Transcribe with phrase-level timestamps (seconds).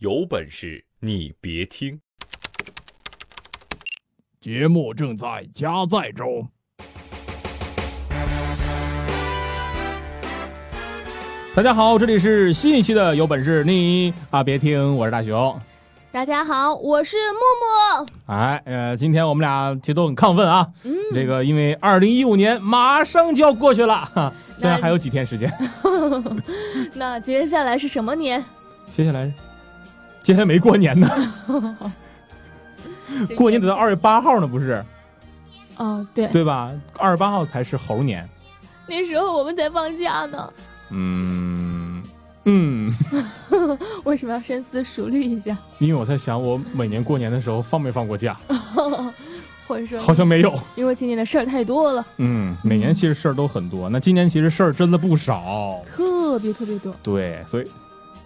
[0.00, 1.98] 有本事你别听！
[4.38, 6.46] 节目正在加载中。
[11.54, 15.58] 大家好，这里是新一期的《有本事你啊别听》，我是大熊。
[16.12, 17.40] 大家好，我是默
[17.96, 18.06] 默。
[18.26, 20.70] 哎，呃，今天我们俩其实都很亢奋啊。
[20.84, 25.50] 嗯，这个因为二零一五年马上就要过去了， 哈，虽然还有几天时间。
[26.92, 28.44] 那接下来是什么年？
[28.92, 29.32] 接下来，
[30.26, 31.08] 接下来没过年呢，
[33.36, 34.84] 过年得到二月八号呢，不是？
[35.76, 36.72] 哦，对，对吧？
[36.98, 38.28] 二十八号才是猴年。
[38.88, 40.52] 那时候我们才放假呢。
[40.90, 42.02] 嗯
[42.44, 42.92] 嗯，
[44.02, 45.56] 为什么要深思熟虑一下？
[45.78, 48.36] 因为我在想，我每年过年的时候放没放过假？
[49.68, 50.52] 或者说，好像没有。
[50.74, 55.80] 因为今年的事儿太多了，嗯，每年其实事儿都很多，那今年其实事儿真的不少。
[55.86, 56.92] 特别特别多。
[57.00, 57.66] 对，所以，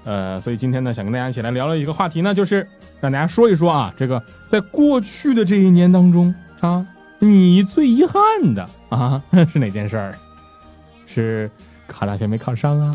[0.04, 2.66] 呃，所以今天呢，想跟大家一起来聊聊一个话题呢，就是
[3.00, 6.86] 让大家说一说啊，这个在过去的这一年当中啊，
[7.18, 10.14] 你最遗憾的啊是哪件事儿？
[11.06, 11.50] 是
[11.86, 12.94] 考大学没考上啊？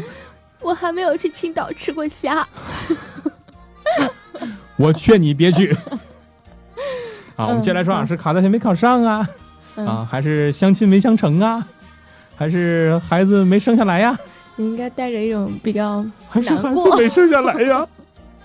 [0.61, 2.47] 我还没有去青岛吃过虾。
[4.77, 5.75] 我劝你别去。
[7.35, 9.29] 啊，我们接下来说啊， 是考大学没考上啊，
[9.75, 11.67] 嗯、啊，还是相亲没相成啊，
[12.35, 14.17] 还是孩子没生下来呀？
[14.55, 17.85] 你应该带着一种比较还是孩难过子没生下来呀？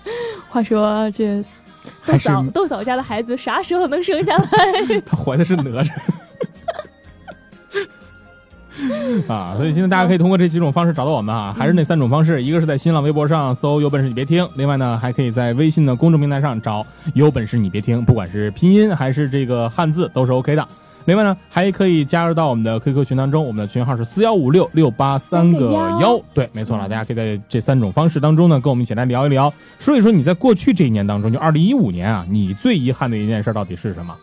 [0.49, 1.43] 话说这
[2.05, 5.01] 豆嫂豆嫂家的孩子啥时候能生下来？
[5.05, 5.89] 他怀的是哪吒。
[9.27, 20.67] 啊，所以现在大家可以通过这几种方式找到我们啊，还是那三种方式，一个是在新浪微博上搜“有本事你别听”，另外呢，还可以在微信的公众平台上找“有本事你别听”，不管是拼音还是这个汉字都是 OK 的。
[21.05, 26.21] 另外呢，还可以加入到我们的 QQ 群当中，我们的群号是四幺五六六八三个幺。
[26.33, 34.15] 对，没错了，大家可以在这三种方式当中呢，跟我们一起来聊一聊，说一说你在过去这一年当中，就二零一五年啊，你最遗憾的一件事到底是什么？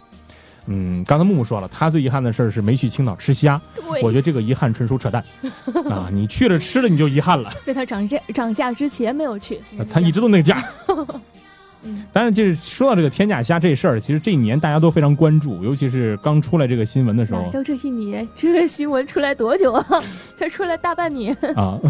[0.70, 3.58] 嗯，刚才木木说了，他最遗憾的事儿是没去青岛吃虾。
[3.74, 5.24] 对我觉，得这个遗憾纯属扯淡
[5.90, 6.08] 啊！
[6.12, 9.58] 你去了吃了你就遗憾了，在它涨价涨价之前没有去。
[9.90, 10.62] 他一直都那个价。
[11.84, 18.28] 嗯当然，就是说到这个天价虾这事儿，其实这一年大家都非常关注，尤其是刚出来这个新闻的时候哪叫这一年？
[18.36, 19.84] 这个新闻出来多久啊？
[20.36, 21.36] 才出来大半年。
[21.56, 21.78] 啊。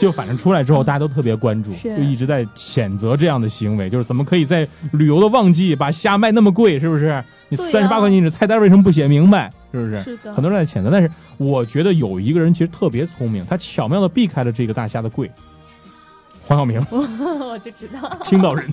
[0.00, 7.22] 就反正出来之后，大家都特别关注，是就一直在谴责这样的行为，就是怎么可以在旅游的旺季把虾卖那么贵，是不是？
[7.50, 9.50] 你三十八块钱一只菜单为什么不写明白？
[9.72, 10.02] 是不是？
[10.02, 15.30] 是的，很多人在谴责，但是我觉得有一个人其实特别聪明，他巧妙的避开了这个大虾的贵。
[16.48, 18.72] 黄晓明， 我就知道，青岛人，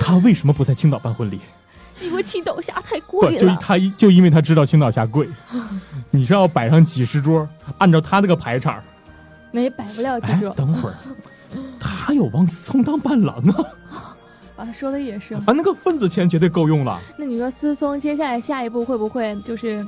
[0.00, 1.40] 他为什么不在青岛办婚礼？
[2.02, 3.38] 因为青岛虾太，贵了。
[3.38, 5.26] 就他就因为他知道青岛虾贵，
[6.10, 8.82] 你是要摆上几十桌，按照他那个排场，
[9.50, 10.50] 那也摆不了几哎，桌。
[10.50, 10.94] 等会儿，
[11.80, 14.16] 他有王思聪当伴郎啊，
[14.56, 15.34] 啊，说的也是。
[15.34, 17.00] 啊，那个份子钱绝对够用了。
[17.16, 19.86] 那你说思聪接下来下一步会不会就是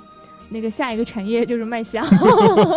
[0.53, 2.05] 那个下一个产业就是卖虾？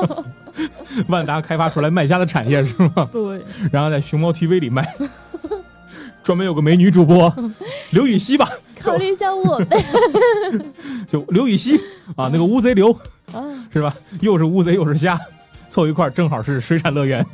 [1.07, 3.07] 万达开发出来卖虾的产业是吗？
[3.11, 4.87] 对，然后在熊猫 TV 里卖，
[6.23, 7.33] 专门有个美女主播
[7.91, 8.49] 刘禹锡吧，
[8.79, 9.83] 考虑一下我呗。
[11.09, 11.77] 就刘禹锡
[12.15, 12.91] 啊，那个乌贼刘。
[13.33, 13.43] 啊，
[13.73, 13.93] 是吧？
[14.21, 15.19] 又是乌贼又是虾，
[15.67, 17.25] 凑一块儿正好是水产乐园。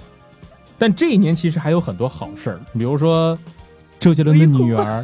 [0.79, 3.38] 但这一年其实还有很多好事儿，比如说
[4.00, 5.03] 周杰伦的女儿，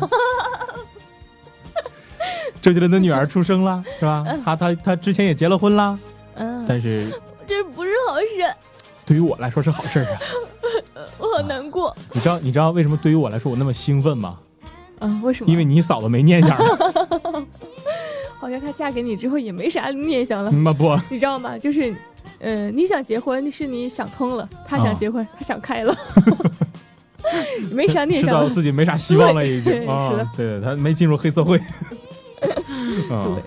[2.67, 4.25] 周杰伦的女儿出生了，是吧？
[4.44, 5.97] 他他他之前也结了婚啦，
[6.35, 7.09] 嗯，但是
[7.47, 8.53] 这不是好事，
[9.05, 10.19] 对于我来说是好事啊。
[11.17, 11.95] 我好难过。
[12.11, 14.38] 你知道你知道为什么对于我来说我那么兴奋吗？
[15.00, 15.50] 嗯，为什么？
[15.50, 17.44] 因为你嫂子没念想儿，
[18.38, 21.57] 好像她嫁给你之后也没啥念想了，那不你知道吗？
[21.57, 21.95] 就是，
[22.39, 25.97] 呃，你想结婚是你想通了，她啊想结婚，她想开了，
[27.72, 28.53] 没啥念想知道。
[28.53, 31.57] 自己没啥希望了，已经啊是的，对，他没进入黑社会。
[33.09, 33.41] 嗯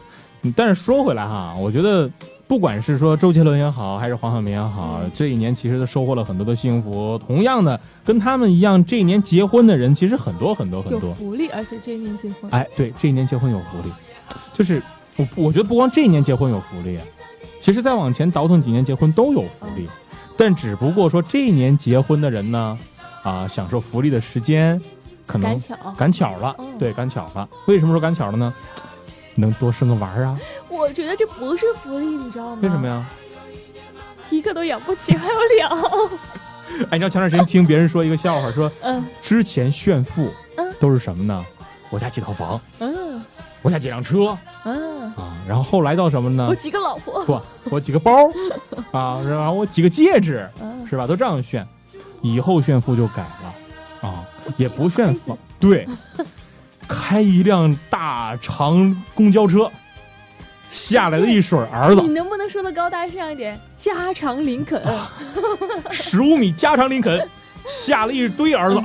[0.57, 2.11] 但是说回来哈，我觉得
[2.49, 7.21] 不管是说周杰伦也好，还是黄晓明也好，嗯这一年其实都收获了很多的幸福。
[7.27, 11.11] 同样的，跟他们一样，这一年结婚的人其实很多很多很多。
[11.11, 13.93] 有福利，而且这一年结婚，哎，对，这一年结婚有福利，
[14.55, 14.83] 就是
[15.17, 16.99] 我我觉得不光这一年结婚有福利，
[17.61, 19.87] 其实再往前倒腾几年结婚都有福利，
[20.39, 22.79] 但只不过说这一年结婚的人呢，
[23.23, 24.81] 啊，享受福利的时间
[25.27, 25.77] 可能赶巧。
[25.99, 27.47] 赶巧了，哦对，赶巧了。
[27.67, 28.55] 为什么说赶巧了呢？
[29.41, 30.39] 能多生个娃儿啊？
[30.69, 32.59] 我觉得这不是福利，你知道吗？
[32.63, 32.87] 为什么？
[32.87, 33.05] 呀？
[34.31, 35.69] 一个都养不起，还有俩。
[36.89, 41.45] 哎，你知道前段时间听别人说一个笑话，说嗯之前炫富嗯都是什么呢？
[41.91, 43.21] 我家几套房，嗯
[43.63, 46.55] 我家几辆车嗯，啊，然后后来到什么呢我？
[46.55, 47.25] 几个老婆。
[47.25, 47.41] 不，
[47.71, 48.13] 我几个包
[48.93, 51.07] 啊，然后我几个戒指，嗯，是吧？
[51.09, 51.67] 都这样炫，
[52.23, 54.25] 以后炫富就改了啊，
[54.57, 55.89] 也不炫富，对，
[56.91, 59.71] 开一辆大长公交车，
[60.71, 63.59] 下来的一水儿子 你，能不能说的高大上一点？
[63.79, 64.83] 加长林肯，
[65.93, 67.29] 十五米加长林肯，
[67.65, 68.83] 下了一堆儿子。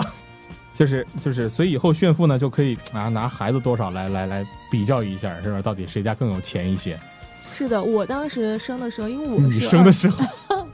[0.75, 5.59] 就是就是，所以以后炫富呢，就可以啊拿孩子多少来来来比较一下，是吧？
[5.61, 6.99] 到底谁家更有钱一些？
[7.57, 10.63] 是的，我当时生的时候，因为我你生的时候二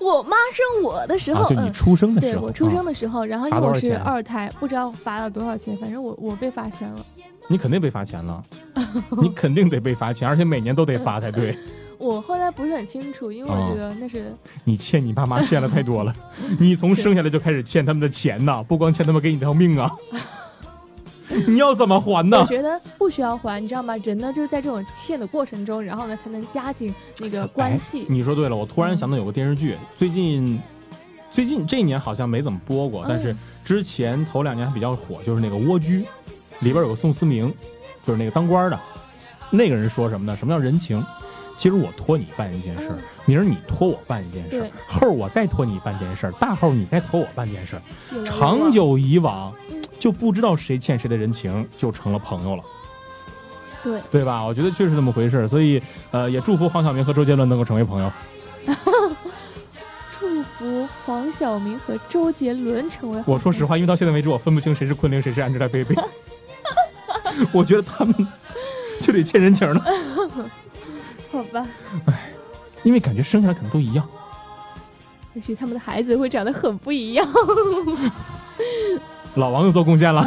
[0.00, 7.04] 我妈生我的时候，啊，就你嗯，出生的时候，对我出生啊的时候，然后因为我是二胎，不知道罚了多少钱，反正我我被罚钱了。
[7.48, 8.42] 你肯定被罚钱了，
[9.22, 11.56] 你肯定得被罚钱，而且每年都得罚才对。
[11.98, 14.34] 我后来不是很清楚，因为哦我觉得那是
[14.64, 16.14] 你欠你爸妈欠了太多了，
[16.60, 19.90] 你从生下来就开始欠他们的钱呐，不光欠他们给你条命啊，
[21.46, 22.46] 你要怎么还呢我？
[22.46, 23.96] 觉得不需要还，你知道吗？
[23.98, 28.06] 人呢就是在这种欠的过程中，然后呢才能加紧那个关系。
[28.08, 30.60] 你说对了，我突然想到有个电视剧，最近
[31.30, 36.00] 最近这一年好像没怎么播过，但是嗯之前头两年还比较火，就是那个《蜗居》，
[36.60, 37.52] 里边有个宋思明，
[38.06, 38.78] 就是那个当官的，
[39.50, 40.36] 那个人说什么呢？
[40.36, 41.04] 什么叫人情？
[41.58, 42.94] 其实我托你办一件事
[43.24, 47.80] 明儿你托我办一件事儿，后儿我再托你办件事儿，大后儿你再托我办件事
[48.26, 52.62] 长久以往嗯，就不知道谁欠谁的人情，就成了朋友了，
[53.82, 54.44] 对，对吧？
[54.44, 58.12] 我觉得确实这么回事，所以呃，也祝福黄晓明和周杰伦能够成为朋友。
[60.18, 66.02] 祝福黄晓明和周杰伦成为我说实话，因为到现在为止，我分不清谁是昆凌，谁是 Angelababy。
[67.52, 68.14] 我觉得他们
[69.00, 69.84] 就得欠人情了，
[71.30, 71.66] 好吧？
[72.82, 74.08] 因为感觉生下来可能都一样。
[75.34, 77.28] 也许他们的孩子会长得很不一样，
[79.36, 80.24] 老王又做贡献了，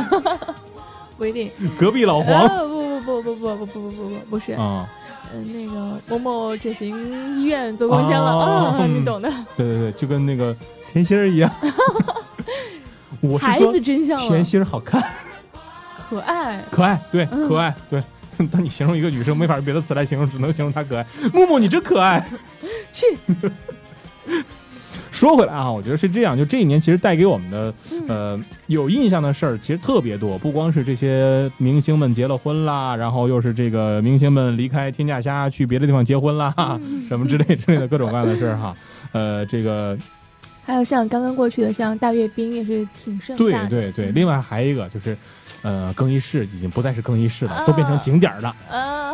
[1.18, 1.50] 不一定。
[1.78, 2.68] 隔壁老黄呃
[3.02, 4.88] 不不不不不不不不不不不是，啊，
[5.34, 9.30] 嗯，那个某某整形医院做贡献了哦啊，嗯你懂的。
[9.58, 10.56] 对对对，就跟那个
[10.92, 11.52] 甜心儿一样。
[13.22, 15.04] 我是孩说子真相甜，心儿好看，
[16.10, 16.64] 可爱。
[16.72, 18.02] 可爱，对，嗯可爱，对。
[18.50, 21.06] 当你形容一个女生，没法用别的词来形容，只能形容她可爱。
[21.34, 22.26] 木木，你真可爱。
[22.94, 23.06] 去，
[25.20, 37.06] 说回来啊，我觉得是这样，就这一年其实带给我们的嗯，呃，有印象的事儿其实特别多，不光是这些明星们结了婚啦，然后又是这个明星们离开天价虾去别的地方结婚啦，嗯。
[37.10, 38.74] 什么之类之类的各种各样的事儿哈。
[39.12, 39.98] 呃，这个
[40.64, 43.70] 还有像刚刚过去的，像大阅兵也是挺盛对大的。
[43.70, 45.18] 对对，另外还有一个就是，
[45.64, 47.66] 呃，更衣室已经不再是更衣室了，啊。
[47.66, 48.56] 都变成景点儿了，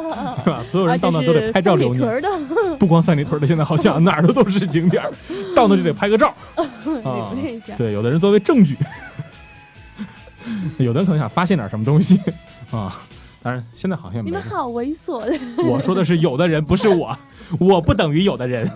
[0.01, 0.63] 啊， 是吧？
[0.71, 2.21] 所有人到那都得拍照留念，
[2.80, 5.12] 不光三里屯的，现在好像哪儿的都是景点儿，
[5.56, 6.33] 到那就得拍个照。
[7.77, 8.77] 对，有的人作为证据，
[10.77, 12.19] 有的人可能想发现点什么东西
[12.71, 13.01] 啊。
[13.42, 14.25] 当然，现在好像。
[14.25, 17.15] 你们好猥琐的，我说的是有的人，不是我，
[17.59, 18.68] 我不等于有的人，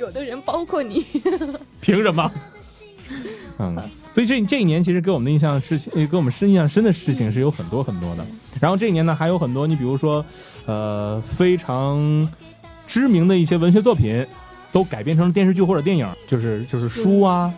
[0.00, 1.04] 有的人包括你。
[1.82, 2.30] 凭什么？
[3.58, 3.76] 嗯，
[4.12, 8.24] 所以这这一年其实给我们的印象事情，呃给我们深印象深的事情是有很多很多的。
[8.60, 10.24] 然后这一年呢，还有很多，你比如说，
[10.66, 12.28] 呃，非常
[12.86, 14.26] 知名的一些文学作品，
[14.72, 17.52] 都改编成了电视剧或者电影，就是就是书啊，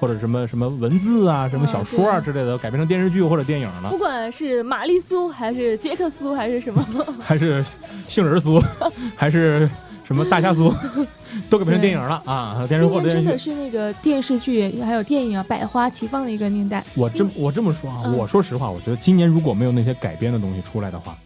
[0.00, 6.84] 或者什么什么文字啊，什么小说啊之类的，改编成电视剧或者电影了不，管是玛丽苏还是杰克苏还是什么，
[7.20, 7.64] 还是
[8.08, 8.62] 杏仁酥，
[9.16, 9.68] 还是
[10.06, 10.72] 什么大家族，
[11.50, 13.36] 都改编成电影了啊，电视今年真的。
[13.36, 16.82] 是那个电视剧还有电影啊百花齐放的一个年代。
[16.94, 21.16] 我这么我这么说啊，嗯我说实话，我觉得今年如果没有那些改编的东西出来的话，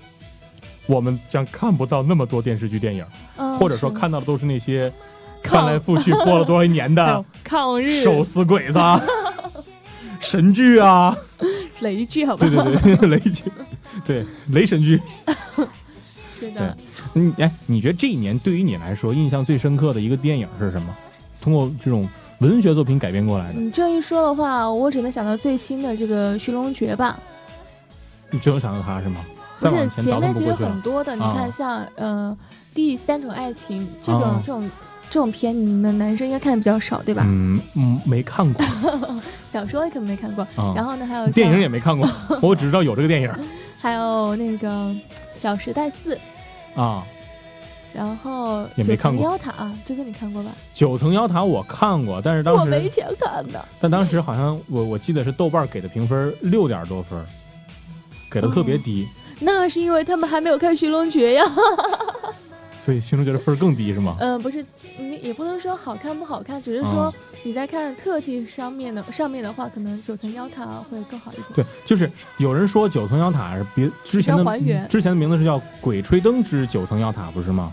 [0.87, 3.05] 我们将看不到那么多电视剧、电影，
[3.37, 4.91] 嗯，或者说看到的都是那些
[5.45, 8.99] 翻来覆去播了多少年的 抗日手撕鬼子啊、
[10.21, 11.15] 神剧啊，
[11.81, 12.65] 雷剧，好吧对好？
[12.65, 13.45] 对对，雷剧，
[14.07, 15.01] 对雷神剧。
[16.39, 16.75] 是的，
[17.15, 20.95] 嗯，哎，你觉得这一年对于你来说印象最深刻的一个电影是什么？
[21.41, 22.07] 通过这种
[22.41, 27.19] 文学作品改编过来的，你这一说的话，我只能想到最新的这个《寻龙诀》吧。
[28.31, 29.25] 你只能想到它是吗？
[29.59, 30.53] 不是前面其实。
[30.55, 32.37] 很多的，你啊看像呃
[32.73, 34.71] 第三种爱情这种啊这种
[35.11, 37.25] 这种片，你们男生应该看的比较少，对吧？
[37.27, 38.65] 嗯嗯，没看过
[39.51, 40.45] 小说可能没看过。
[40.57, 40.73] 啊。
[40.77, 42.09] 然后呢，还有电影也没看过，
[42.41, 43.31] 我只知道有这个电影
[43.81, 44.69] 还有那个
[45.35, 46.15] 《小时代四》，
[46.75, 47.05] 啊。
[47.93, 50.53] 然后也没看过妖塔啊，这个你看过吧？
[50.73, 53.65] 九层妖塔我看过，但是当时我没钱看的。
[53.81, 57.21] 但当时好像我我记得是豆瓣给的评分六点多分，
[58.31, 59.09] 给的特别低，
[59.41, 61.45] 那是因为他们还没有看《寻龙诀》呀。
[62.83, 64.17] 所以《心中觉得分更低是吗？
[64.21, 64.65] 嗯、不是，
[64.99, 71.47] 你也不能说好看不好看，只是说啊你在看特技上面的上面的话，可能九层妖塔会更好一点。
[71.57, 77.73] 对，就是有人说九层妖塔是别之前的还原之前的名字是叫《鬼吹灯之九层妖塔》，不是吗？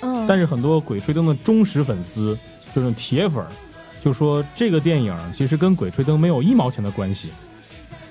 [0.00, 2.38] 嗯，但是很多鬼吹灯的忠实粉丝，
[2.74, 3.44] 就是铁粉，
[4.00, 7.30] 就说这个电影其实跟《鬼吹灯》没有一毛钱的关系，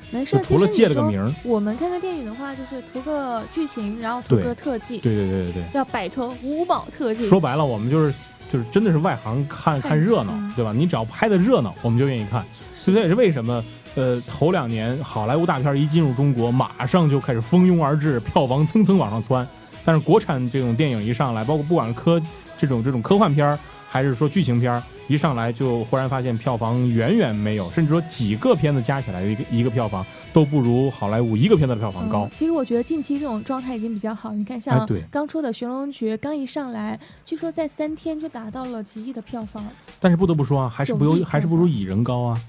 [0.10, 1.32] 没事，除了借了个名儿。
[1.44, 5.64] 我们看看电影的话，就是图个剧情，然后图个特技，对对对对对。
[5.74, 7.26] 要摆脱五宝特技。
[7.26, 8.14] 说白了，我们就是
[8.50, 10.72] 就是真的是外行看看看热闹嗯，对吧？
[10.74, 12.44] 你只要拍的热闹，我们就愿意看。
[12.80, 13.64] 所以这也是为什么，
[13.96, 19.46] 呃，头两年好莱坞大片一进入中国，马上就开始蜂拥而至，票房蹭蹭往上窜。
[19.84, 22.22] 但是国产这种电影一上来，包括不管是科
[22.58, 32.32] 这种这种科幻片儿，还是说剧情片儿，一上来就忽然发现票房远远没有，甚至说几个片子加起来的一个一个票房都不如好莱坞一个片子的票房高嗯。
[32.36, 34.34] 其实我觉得近期这种状态已经比较好。
[34.34, 39.66] 你看，哎像刚出的《寻龙诀》，刚一上来，据说在三天就达到了几亿的票房。
[40.00, 42.42] 但是不得不说啊，还是不如还是不如蚁人高啊，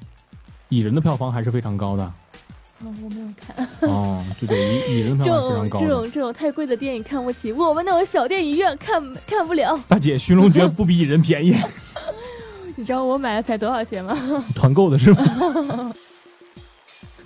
[0.69, 2.13] 蚁人的票房还是非常高的。
[2.81, 4.59] 嗯，我没有看 哦，对对，
[4.89, 9.79] 蚁蚁人票房非常高这种这种太贵的电影看不起，我们那种小电影院看看不了。
[9.89, 11.57] 大姐，《寻龙诀》不比蚁人便宜，
[12.77, 14.17] 你知道我买的才多少钱吗？
[14.55, 15.93] 团购的是吗？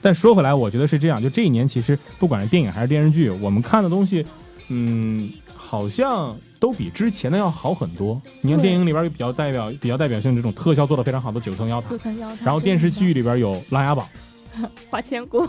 [0.00, 4.24] 但说回来，我觉得是这样，就这一年，其实不管是电影还是电视剧，我们看的东西，
[4.70, 8.20] 嗯，好像都比之前的要好很多。
[8.40, 12.46] 你看电影里边有比较代表、比较代表性这种特效做的非常好的《九层妖塔九》，层妖塔。
[12.46, 14.06] 然后电视剧里边有《琅琊榜》
[14.90, 15.42] 花千骨，《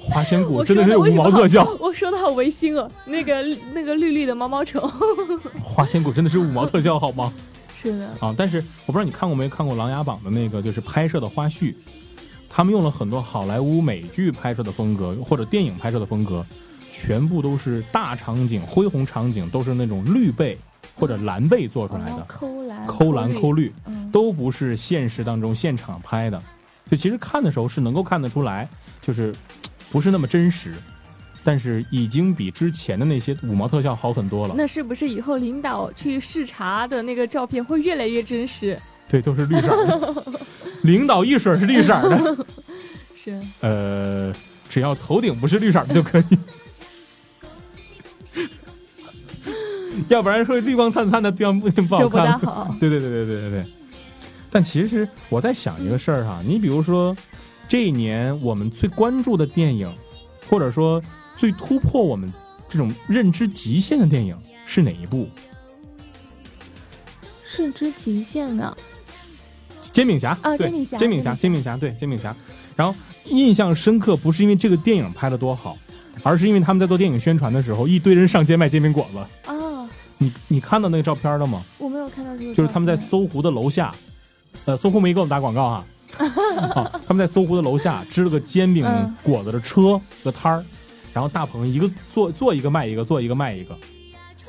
[0.00, 2.90] 花千骨》，真的是五毛特效， 我说的好违心哦。
[3.04, 4.80] 那个那个绿绿的毛毛虫。
[5.62, 7.32] 《花千骨》真的是五毛特效，好吗？
[7.82, 11.74] 是的，啊，但是我不知道你看过没看过《琅琊榜》的那个，就是拍摄的花絮，
[12.48, 16.44] 他们用了很多好莱坞美剧拍摄的风格，或者电影拍摄的风格，
[16.90, 20.56] 全部都是大场景、恢宏场景，都是那种绿背
[20.94, 23.72] 或者蓝背做出来哦的，抠蓝抠蓝抠绿，
[24.12, 26.40] 都不是现实当中现场拍的。
[26.92, 28.68] 就其实看的时候是能够看得出来，
[29.00, 29.34] 就是
[29.90, 30.74] 不是那么真实，
[31.42, 34.54] 但是已经比之前的那些五毛特效好很多了。
[34.58, 38.78] 那是不是以后领导去视察的那个照片会越来越真实？
[39.08, 40.24] 对，都是绿色儿的，
[40.82, 42.46] 领导一水儿是绿色的。
[43.16, 44.30] 是，呃，
[44.68, 46.38] 只要头顶不是绿色的就可以，
[50.08, 52.40] 要不然会绿光灿灿的，这样不不好就不大看。
[52.40, 52.76] 好。
[52.78, 53.64] 对对对对对对对。
[54.52, 57.16] 但其实我在想一个事儿哈，你比如说
[57.66, 59.90] 这一年我们最关注的电影，
[60.46, 61.02] 或者说
[61.38, 62.30] 最突破我们
[62.68, 65.26] 这种认知极限的电影是哪一部？
[67.44, 68.76] 是之极限啊！
[69.80, 72.36] 煎饼侠啊煎饼侠煎饼侠，煎煎饼侠，对，煎饼侠。
[72.76, 75.76] 然后印象深刻，不是因为这个电影拍的多好，
[76.22, 79.18] 而是因为他们在做电影宣传的时候，一堆人上街卖煎饼果子。
[79.50, 81.62] 啊，你你看到那个照片了吗？
[81.78, 83.94] 我没有看到这个，就是他们在搜狐的楼下，
[84.64, 85.84] 呃，搜狐没给我们打广告哈。
[86.74, 90.64] 啊，他们在搜狐的楼下支了个煎饼嗯果子的车个摊儿，
[91.12, 93.74] 然后大鹏一个做做一个卖一个，做一个卖一个。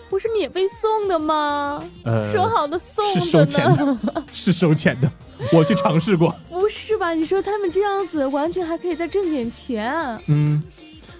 [0.09, 1.81] 不是免费送的吗？
[2.03, 3.65] 呃，说好的送是收钱？
[3.75, 3.97] 的，
[4.31, 5.09] 是收钱的，
[5.51, 6.35] 我去尝试过。
[6.51, 7.13] 不是吧？
[7.13, 9.91] 你说他们这样子，完全还可以再挣点钱。
[10.27, 10.61] 嗯，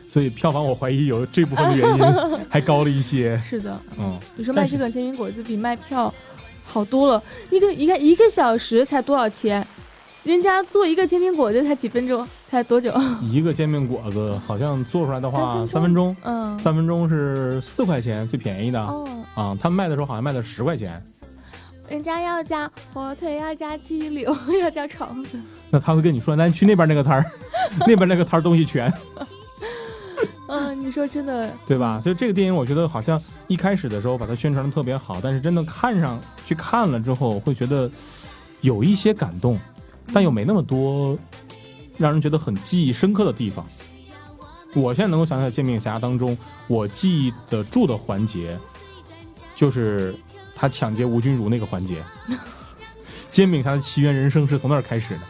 [0.08, 2.04] 所以票房我怀疑有这部分的原因
[2.52, 3.42] 还高了一些。
[3.50, 6.14] 是的，嗯，你说卖这个煎饼果子比卖票
[6.74, 9.66] 好多了，一个一个一个小时才多少钱？
[10.24, 12.92] 人家做一个煎饼果子才几分钟，才多久？
[13.22, 19.58] 一个煎饼果子好像做出来的话三三分钟，嗯，三分钟是四块钱最便宜的嗯，啊。
[19.62, 21.00] 他们卖的时候好像卖的十块钱，
[21.90, 25.38] 人家要加火腿，要加鸡柳， 要加肠子。
[25.70, 27.26] 那他会跟你说，那你去那边那个摊儿，
[27.86, 28.90] 那边那个摊儿东西全，
[30.54, 32.00] 嗯， 你说真的，对吧？
[32.00, 37.90] 所以这个电影我觉得好像一开始的时候把它宣传的特别好，但是真的看上去看了之后，会觉得
[38.62, 39.60] 有一些感动，
[40.14, 41.18] 但又没那么多
[41.98, 43.66] 让人觉得很记忆深刻的地方。
[44.76, 48.58] 我现在能够想起来《煎饼侠》当中，我记忆得住的环节，
[49.56, 50.16] 就是
[50.56, 52.04] 他抢劫吴君如那个环节。
[53.30, 55.22] 煎饼侠的奇缘人生是从那儿开始的。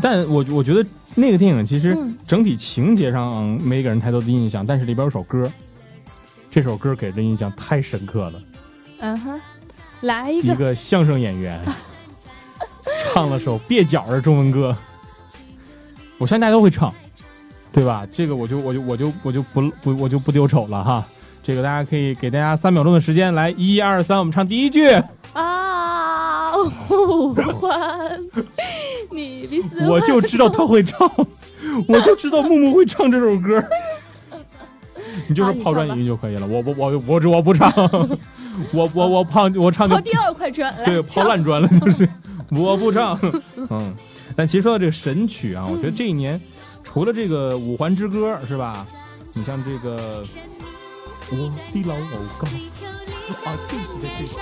[0.00, 5.50] 但我我觉得那个电影其实嗯整体情节上没给人太多的印象，但是里边有首歌，
[6.50, 8.42] 这首歌给人的印象太深刻了。
[9.00, 9.40] 嗯哼，
[10.00, 11.60] 来一一个，个相声演员
[13.12, 14.76] 唱了首蹩脚的中文歌，
[16.18, 16.92] 我相信大家都会唱，
[17.72, 18.06] 对吧？
[18.12, 21.04] 这个我就我就我就我就不不我就不丢丑了哈。
[21.42, 24.88] 这个大家可以给大家三秒钟的时间，来一二三，我们唱第一句。
[25.32, 26.52] 啊，
[26.86, 28.20] 呼唤
[29.12, 31.10] 你比死我就知道他会唱，
[31.88, 33.62] 我就知道木木会唱这首歌。
[35.28, 37.70] 你就是抛砖引玉就可以了，我不我我我不唱，
[38.72, 40.84] 我我我胖我唱就抛第二块砖，来。
[40.84, 42.08] 对，抛烂砖了，就是。
[42.50, 43.18] 我不唱。
[43.70, 43.94] 嗯，
[44.36, 46.38] 但其实说到这个神曲啊，我觉得这一年
[46.84, 48.86] 除了这个《五环之歌》是吧？
[49.32, 50.22] 你像这个
[51.30, 51.94] 我的老
[52.38, 52.46] 狗
[53.46, 54.32] 啊，这个这个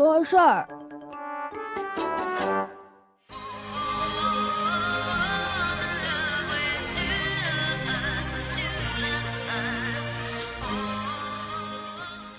[0.00, 0.66] 说事儿。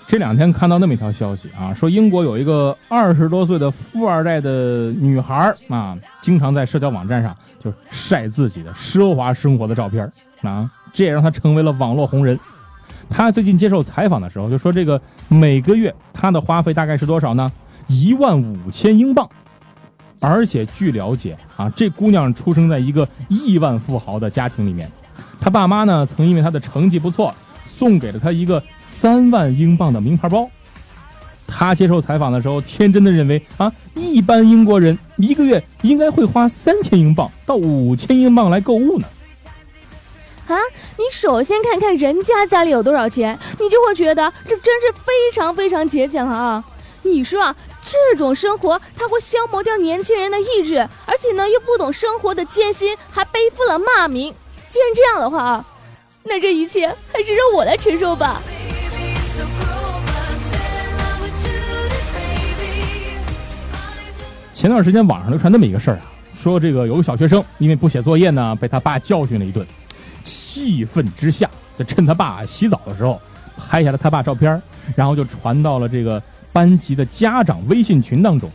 [0.08, 12.36] 这两天看到那么一条消息啊，说英国有一个二十多岁的富二代的女孩啊，经常在社交网站上就晒自己的奢华生活的照片啊，这也让她成为了网络红人。
[13.12, 17.46] 她最近接受采访的时候就说，这个每个月她的花费大概是多少呢？
[17.86, 19.28] 一万五千英镑。
[20.18, 24.90] 而且据了解啊，这姑娘出生在一个亿万富豪的家庭里面，
[25.40, 27.34] 她爸妈呢曾因为她的成绩不错，
[27.66, 28.62] 送给了她一个。
[29.02, 30.48] 三万英镑的名牌包，
[31.48, 39.08] 他接受采访的时候，天真的认为啊，一般英国人一个月应该会花三千英镑到五千英镑来购物呢。
[40.52, 40.60] 啊，
[40.96, 46.64] 你首先看看人家家里有多少钱，你就会觉得这真是非常非常节俭了啊！
[47.02, 54.32] 你说啊，这种生活它会消磨掉年轻人的意志，而且呢又不懂生活的艰辛，还背负了骂名。
[54.70, 55.64] 既然这样的话啊，
[56.22, 58.40] 那这一切还是让我来承受吧。
[64.52, 66.02] 前段时间网上流传那么一个事儿啊，
[66.38, 69.66] 说这个有个小学生因为不写作业呢，被他爸教训了一顿，
[70.22, 71.48] 气愤之下，
[71.78, 73.20] 就趁他爸洗澡的时候，
[73.56, 74.60] 拍下了他爸照片，
[74.96, 78.50] 然后就传到了这个班级的家长微信群当中。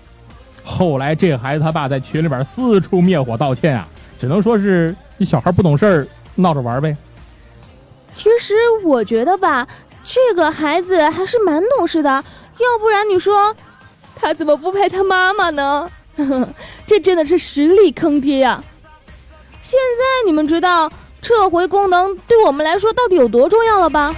[0.63, 3.87] 后来这孩子他爸在群里边四处灭火道歉啊，
[4.19, 6.95] 只能说是一小孩不懂事儿，闹着玩呗。
[8.11, 9.67] 其实我觉得吧，
[10.03, 13.55] 这个孩子还是蛮懂事的，要不然你说
[14.15, 15.89] 他怎么不拍他妈妈呢？
[16.87, 18.63] 这真的是实力坑爹呀！
[19.61, 24.13] 现在你们知道撤回功能对我们来说到底有多重要了吧？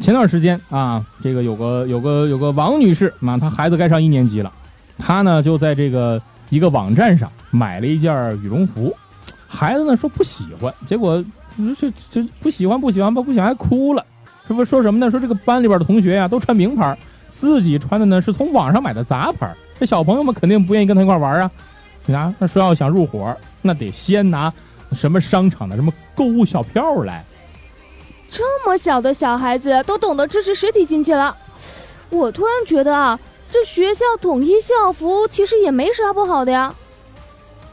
[0.00, 4.52] 前段时间啊，这个有个有个有个王女士嘛，她孩子该上一年级了，
[4.98, 8.96] 她呢就在这个一个网站上买了一件羽绒服，
[9.46, 11.24] 孩子呢说不喜欢，结果
[11.78, 14.04] 这这不喜欢不喜欢吧，不喜欢还哭了。
[14.48, 15.08] 这不说什么呢？
[15.08, 16.98] 说这个班里边的同学呀，都穿名牌，
[17.32, 19.50] 自己穿的呢是从网上买的杂牌。
[19.80, 21.50] 这小朋友们肯定不愿意跟他一块玩啊。
[22.04, 24.52] 你看，他说要想入伙，那得先拿
[24.92, 27.24] 什么商场的什么购物小票来。
[28.30, 31.36] 这么小的小孩子都懂得支持实体经济了，
[32.10, 33.18] 我突然觉得啊，
[33.50, 36.74] 这学校统一校服其实也没啥不好的呀。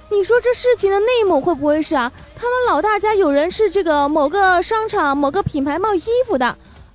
[0.09, 2.11] 你说这事情的内幕会不会是啊？
[2.35, 6.45] 他们老大家有人是这个某个商场某个品牌卖衣服的，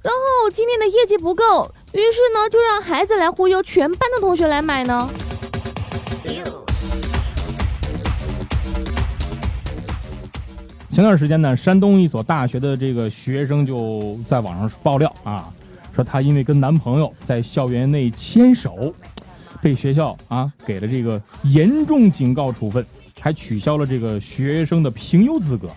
[0.02, 5.08] 然后今天的业绩不够，于是呢就让孩子来忽悠全班的同学来买呢。
[10.90, 15.48] 前段时间呢，山东一所大学的这个学生就在网上爆料啊，
[15.94, 18.92] 说她因为跟男朋友在校园内牵手，
[19.62, 22.84] 被学校啊给了这个严重警告处分。
[23.20, 25.68] 还取消了这个学生的评优资格。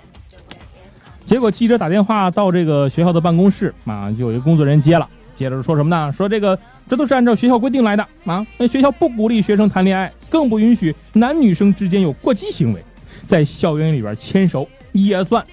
[1.24, 6.12] 结果记者打电话到这个学校的办公室啊，就有一个工作人员接了，接着说什么呢？
[6.12, 6.58] 说这个
[6.90, 12.84] 这都是按照学校规定来的啊，那学校不鼓励学生谈恋爱，更不允许男女生之间有过激行为，
[13.28, 15.46] 在校园里边牵手也算。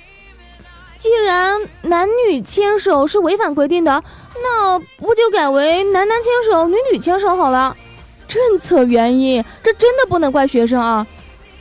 [0.97, 4.03] 既然男女牵手是违反规定的，
[4.43, 7.77] 那不就改为男男牵手、女女牵手好了？
[8.27, 11.07] 政策原因，这真的不能怪学生啊。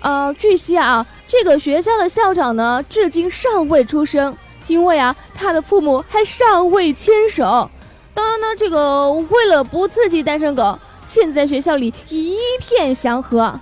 [0.01, 4.35] 呃，据悉啊，这个学校的校长呢，至今尚未出生，
[4.67, 7.69] 因为啊，他的父母还尚未牵手。
[8.13, 13.59] 当然呢，这个为了不刺激单身狗，现在学校里一片祥和。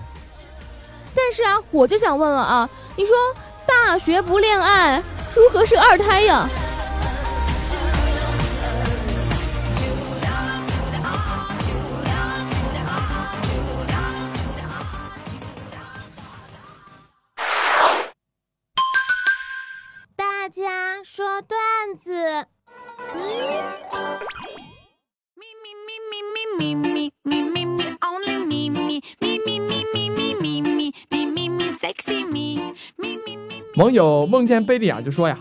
[1.16, 3.16] 但是啊，我就想问了啊，你说
[3.66, 5.02] 大学不恋爱，
[5.36, 6.48] 如何生二胎呀？
[33.82, 35.36] 网友梦见贝利亚就说呀：“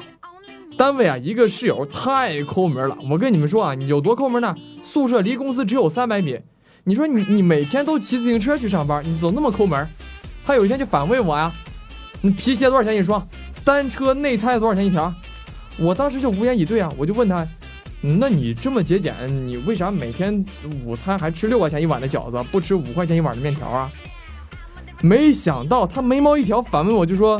[0.74, 2.96] 单位啊，一个室友太抠门了。
[3.10, 4.56] 我跟你们说啊，有多抠门呢？
[4.82, 6.40] 宿舍离公司只有三百米。
[6.84, 9.86] 你说你你每天都骑自行车去上班，你怎么那么抠门？
[10.42, 11.52] 他有一天就反问我呀：
[12.22, 13.22] 你皮鞋多少钱一双？
[13.62, 15.12] 单车内胎多少钱一条？”
[15.78, 17.46] 我当时就无言以对啊，我就问他，
[18.00, 19.14] 那你这么节俭，
[19.46, 20.42] 你为啥每天
[20.86, 23.90] 午餐还吃六块钱一碗的饺子，不吃五块钱一碗的面条啊？
[25.02, 27.38] 没想到他眉毛一挑，反问我就说，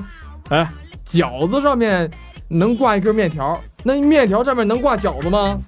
[0.51, 0.71] 哎，
[1.11, 2.09] 饺子上面
[2.47, 5.59] 能挂一根面条，那面条上面能挂饺子吗？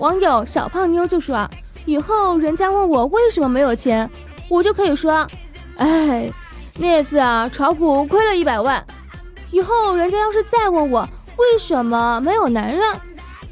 [0.00, 1.48] 网友小胖妞就说，
[1.84, 4.10] 以后人家问我为什么没有钱，
[4.48, 5.24] 我就可以说，
[5.76, 6.28] 哎，
[6.76, 8.84] 那次啊炒股亏了一百万。
[9.52, 12.82] 以后人家要是再问我为什么没有男人，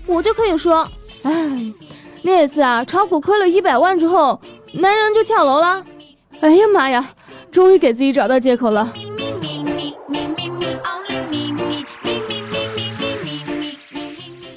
[0.06, 0.86] 我就可以说，
[1.22, 1.72] 哎，
[2.22, 4.40] 那次啊炒股亏了一百万之后，
[4.72, 5.84] 男人就跳楼了。
[6.40, 7.14] 哎呀妈呀，
[7.50, 8.92] 终于给自己找到借口了。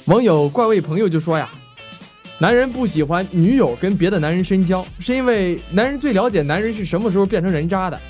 [0.06, 1.48] 网友怪味朋友就说呀。
[2.38, 8.00] 男人不喜欢女友跟别的男人深交，是因为男人最了解男人是什么时候变成人渣的。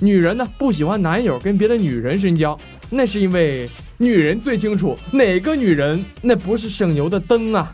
[0.00, 2.58] 女人呢不喜欢男友跟别的女人深交，
[2.90, 7.72] 那是因为女人最清楚哪个女人那不是省油的灯啊。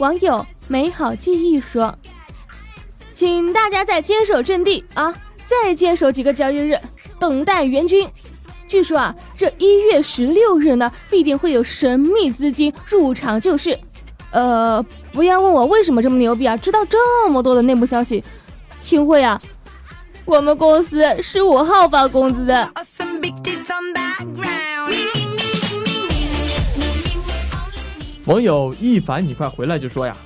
[0.00, 1.94] 网友美好记忆说
[3.12, 5.14] ：“请大家再坚守阵地啊，
[5.46, 6.74] 再坚守几个交易日，
[7.18, 8.08] 等待援军。”
[8.66, 13.78] 据说啊，这一月十六日呢，必定会有神秘资金入场救市。
[14.30, 14.82] 呃，
[15.12, 18.24] 不要问我为什么这么牛逼啊，知道这么多的内部消息。
[18.80, 19.38] 幸会啊，
[20.24, 22.72] 我们公司十五号发工资的。
[28.30, 30.16] 网友一凡，你快回来就说呀，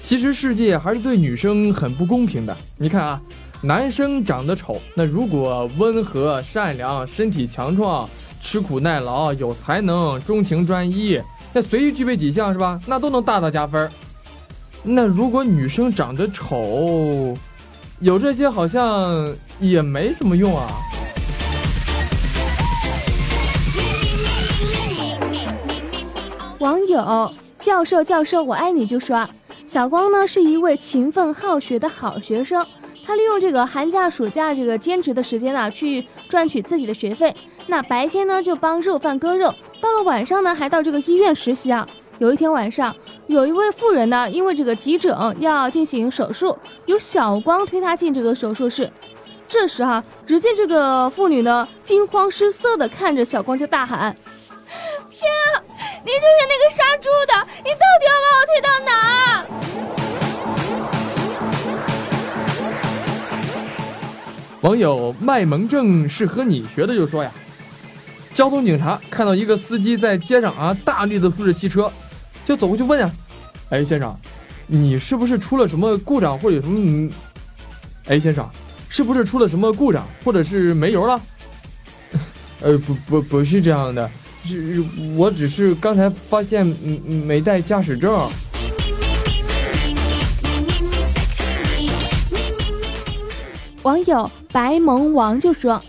[0.00, 2.56] 其实世界还是对女生很不公平的。
[2.76, 3.20] 你看啊。
[3.62, 8.08] 男生长得丑，那如果温和、善良、身体强壮、
[8.40, 11.20] 吃苦耐劳、有才能、钟情专一，
[11.52, 12.80] 那随意具备几项是吧？
[12.86, 13.90] 那都能大大加分。
[14.82, 17.36] 那如果女生长得丑，
[17.98, 19.30] 有这些好像
[19.60, 20.66] 也没什么用啊。
[26.90, 29.28] 友教授教授我爱你就说，
[29.66, 32.66] 小光呢是一位勤奋好学的好学生。
[33.04, 37.34] 他利用这个寒假、暑假这个兼职的时间呢，去赚取自己的学费。
[37.66, 39.50] 那白天呢，就帮肉贩割肉；
[39.80, 41.86] 到了晚上呢，还到这个医院实习啊。
[42.18, 42.94] 有一天晚上，
[43.26, 48.90] 有一位妇人呢，因为这个急诊要进行手术，由小光推她进这个手术室。
[49.48, 54.14] 这时哈，只见这个妇女呢，惊慌失色的看着小光，就大喊
[55.10, 55.64] ：“天啊，
[56.02, 57.34] 你就是那个杀猪的！
[57.62, 59.44] 你到底要把我推到哪儿？”
[64.62, 67.30] 网友卖萌症是和你学的，就说呀，
[68.34, 71.92] 交通警察看到一个司机在街上啊大力的推着汽车，
[72.46, 73.10] 就走过去问呀，
[73.68, 74.18] 哎先生，
[74.66, 77.10] 你是不是出了什么故障或者有什么？
[78.06, 78.48] 哎先生，
[78.88, 81.20] 是不是出了什么故障或者是没油了？
[82.60, 84.10] 呃不不不是这样的，
[84.44, 84.82] 是
[85.16, 86.66] 我只是刚才发现
[87.26, 88.28] 没带驾驶证。
[93.82, 95.82] 网友白萌王就说：“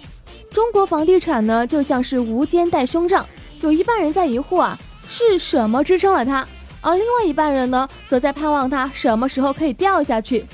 [0.50, 3.26] 中国房地产呢，就像是无肩带胸罩，
[3.62, 6.48] 有一半人在疑惑啊，是什么支撑了它，
[6.80, 10.46] 而另外一半人呢，则在盼望它什么时候可以掉下去，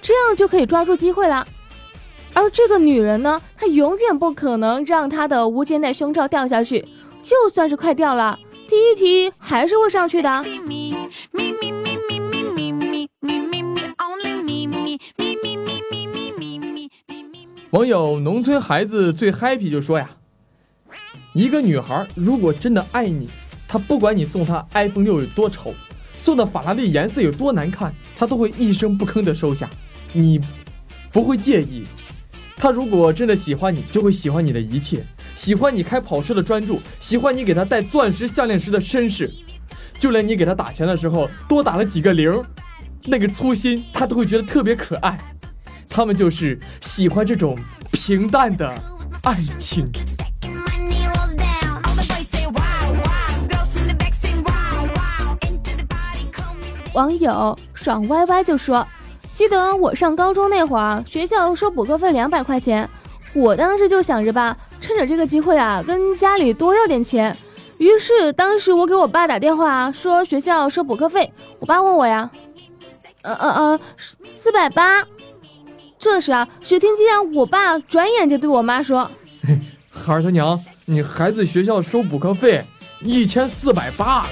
[0.00, 1.46] 这样就可以抓住机会了。
[2.32, 6.82] 而这个女人呢，她永远不可能让她的无肩带胸罩掉下去，
[7.26, 10.30] 就算是快掉了，提一提还是会上去的。”
[17.70, 20.08] 网友农村孩子最 happy 就说呀，
[21.34, 23.28] 一个女孩如果真的爱你，
[23.66, 25.74] 她不管你送她 iPhone 六有多丑，
[26.12, 29.68] 送的法拉利颜色有多难看，她都会一声不吭的收下，
[30.12, 30.40] 你
[31.12, 31.82] 不会介意。
[32.56, 35.04] 她如果真的喜欢你，就会喜欢你的一切，
[35.36, 39.30] 喜欢你开跑车的专注，喜欢你给他戴钻石项链时的绅士，
[39.98, 42.42] 就连你给他打钱的时候多打了几个零，
[43.04, 45.16] 那个粗心，他都会觉得特别可爱。
[45.88, 47.56] 他们就是喜欢这种
[47.92, 48.74] 平淡的
[49.22, 49.86] 爱情。
[56.94, 58.86] 网友爽歪歪就说
[59.36, 62.88] ：“记得我上高中那会儿，学校收补课费两百块钱，
[63.34, 67.36] 我当时就想着吧，趁着这个机会啊，跟家里多要点钱。
[67.76, 72.30] 于是当时我给我爸打电话说学校收补课费，我爸问我呀，
[73.22, 73.80] 呃呃呃，
[74.24, 75.04] 四百八。”
[75.98, 79.10] 这时啊，只听见我爸转眼就对我妈说
[79.90, 82.62] ：“孩儿他娘，你孩子学校收补课费
[83.00, 84.24] 一千四百八。”